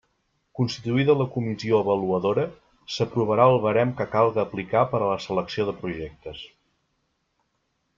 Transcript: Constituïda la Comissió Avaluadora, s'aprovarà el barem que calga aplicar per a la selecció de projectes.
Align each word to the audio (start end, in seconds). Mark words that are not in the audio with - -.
Constituïda 0.59 1.15
la 1.19 1.27
Comissió 1.35 1.81
Avaluadora, 1.85 2.47
s'aprovarà 2.95 3.47
el 3.53 3.59
barem 3.69 3.93
que 4.01 4.11
calga 4.17 4.45
aplicar 4.49 4.87
per 4.95 5.03
a 5.05 5.15
la 5.15 5.23
selecció 5.29 5.69
de 5.71 5.81
projectes. 5.87 6.45